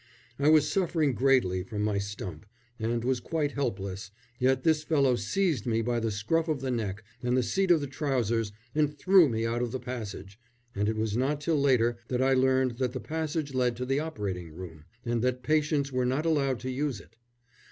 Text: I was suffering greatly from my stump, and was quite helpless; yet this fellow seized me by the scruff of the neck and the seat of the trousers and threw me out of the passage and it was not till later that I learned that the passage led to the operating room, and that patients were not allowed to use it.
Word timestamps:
I 0.39 0.49
was 0.49 0.67
suffering 0.67 1.13
greatly 1.13 1.61
from 1.61 1.83
my 1.83 1.99
stump, 1.99 2.47
and 2.79 3.03
was 3.05 3.19
quite 3.19 3.51
helpless; 3.51 4.09
yet 4.39 4.63
this 4.63 4.81
fellow 4.81 5.15
seized 5.15 5.67
me 5.67 5.83
by 5.83 5.99
the 5.99 6.09
scruff 6.09 6.47
of 6.47 6.59
the 6.59 6.71
neck 6.71 7.03
and 7.21 7.37
the 7.37 7.43
seat 7.43 7.69
of 7.69 7.81
the 7.81 7.85
trousers 7.85 8.51
and 8.73 8.97
threw 8.97 9.29
me 9.29 9.45
out 9.45 9.61
of 9.61 9.71
the 9.71 9.79
passage 9.79 10.39
and 10.73 10.89
it 10.89 10.95
was 10.97 11.15
not 11.15 11.39
till 11.39 11.61
later 11.61 11.99
that 12.07 12.19
I 12.19 12.33
learned 12.33 12.79
that 12.79 12.93
the 12.93 12.99
passage 12.99 13.53
led 13.53 13.75
to 13.75 13.85
the 13.85 13.99
operating 13.99 14.55
room, 14.55 14.85
and 15.05 15.21
that 15.21 15.43
patients 15.43 15.91
were 15.91 16.03
not 16.07 16.25
allowed 16.25 16.59
to 16.61 16.71
use 16.71 16.99
it. 16.99 17.15